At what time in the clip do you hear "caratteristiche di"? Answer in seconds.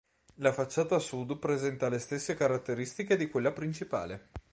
2.33-3.29